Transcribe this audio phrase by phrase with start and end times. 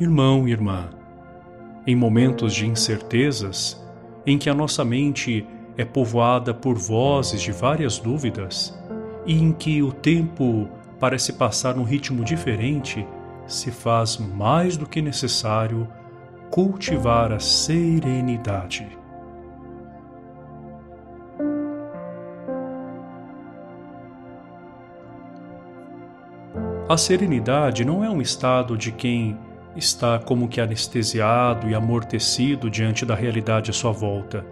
[0.00, 0.90] Irmão e irmã,
[1.84, 3.84] em momentos de incertezas,
[4.24, 5.44] em que a nossa mente
[5.76, 8.78] é povoada por vozes de várias dúvidas
[9.26, 10.68] e em que o tempo
[11.00, 13.04] parece passar num ritmo diferente,
[13.44, 15.88] se faz mais do que necessário
[16.48, 18.86] cultivar a serenidade.
[26.88, 29.36] A serenidade não é um estado de quem
[29.78, 34.44] está como que anestesiado e amortecido diante da realidade à sua volta,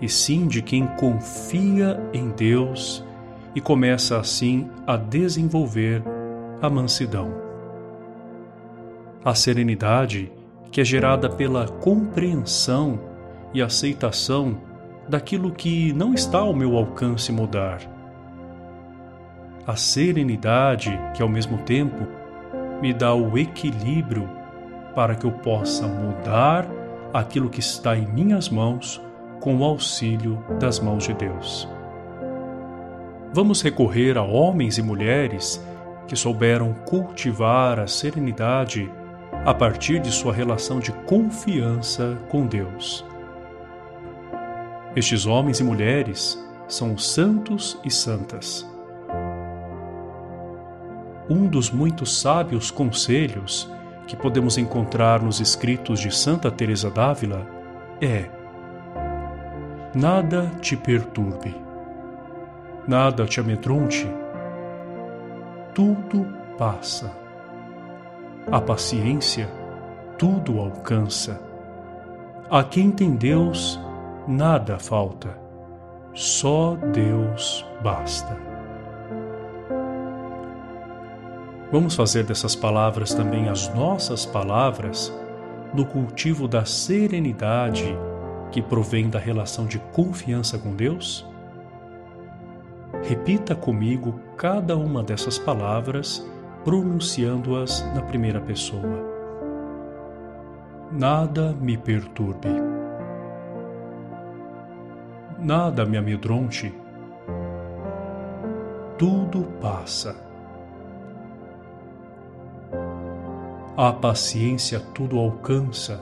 [0.00, 3.04] e sim de quem confia em Deus
[3.54, 6.02] e começa assim a desenvolver
[6.62, 7.34] a mansidão.
[9.24, 10.32] A serenidade
[10.70, 12.98] que é gerada pela compreensão
[13.52, 14.56] e aceitação
[15.08, 17.94] daquilo que não está ao meu alcance mudar
[19.66, 22.06] a serenidade que ao mesmo tempo
[22.82, 24.28] me dá o equilíbrio
[24.94, 26.66] para que eu possa mudar
[27.12, 29.00] aquilo que está em minhas mãos
[29.40, 31.68] com o auxílio das mãos de Deus.
[33.32, 35.64] Vamos recorrer a homens e mulheres
[36.06, 38.90] que souberam cultivar a serenidade
[39.44, 43.04] a partir de sua relação de confiança com Deus.
[44.94, 48.66] Estes homens e mulheres são santos e santas
[51.28, 53.70] um dos muitos sábios conselhos
[54.06, 57.46] que podemos encontrar nos escritos de Santa Teresa d'Ávila
[58.00, 58.28] é:
[59.94, 61.54] Nada te perturbe,
[62.86, 64.06] nada te amedronte,
[65.74, 66.26] tudo
[66.58, 67.12] passa.
[68.50, 69.48] A paciência
[70.18, 71.40] tudo alcança.
[72.50, 73.80] A quem tem Deus,
[74.28, 75.36] nada falta.
[76.12, 78.53] Só Deus basta.
[81.72, 85.12] Vamos fazer dessas palavras também as nossas palavras
[85.72, 87.96] no cultivo da serenidade
[88.52, 91.26] que provém da relação de confiança com Deus?
[93.02, 96.24] Repita comigo cada uma dessas palavras,
[96.64, 99.12] pronunciando-as na primeira pessoa.
[100.92, 102.48] Nada me perturbe.
[105.40, 106.72] Nada me amedronte.
[108.96, 110.33] Tudo passa
[113.76, 116.00] A paciência tudo alcança.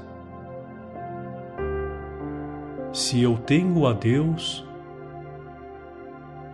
[2.93, 4.63] Se eu tenho a Deus,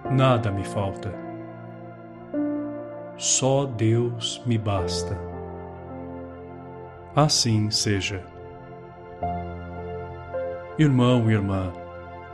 [0.09, 1.13] nada me falta.
[3.17, 5.19] Só Deus me basta.
[7.17, 8.23] Assim seja.
[10.79, 11.73] Irmão e irmã,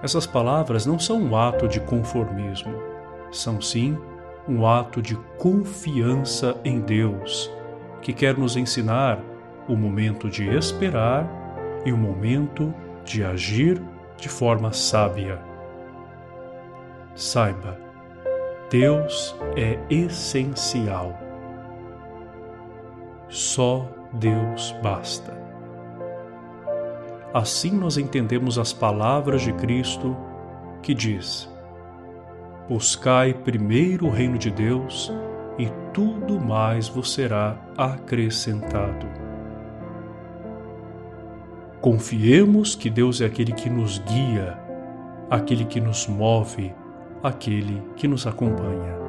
[0.03, 2.75] essas palavras não são um ato de conformismo,
[3.33, 3.97] são sim
[4.47, 7.51] um ato de confiança em Deus
[8.05, 9.19] que quer nos ensinar
[9.67, 11.27] o momento de esperar
[11.87, 12.73] e o momento
[13.03, 13.83] de agir
[14.19, 15.41] de forma sábia.
[17.15, 17.79] Saiba,
[18.71, 21.19] Deus é essencial.
[23.31, 25.33] Só Deus basta.
[27.33, 30.15] Assim nós entendemos as palavras de Cristo
[30.83, 31.51] que diz:
[32.69, 35.11] Buscai primeiro o reino de Deus
[35.59, 39.07] e tudo mais vos será acrescentado.
[41.81, 44.59] Confiemos que Deus é aquele que nos guia,
[45.31, 46.75] aquele que nos move,
[47.23, 49.04] aquele que nos acompanha.